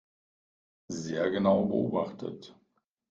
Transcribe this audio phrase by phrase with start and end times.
[0.87, 2.55] Sehr genau beobachtet.